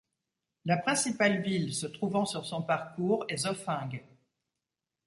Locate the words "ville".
1.43-1.75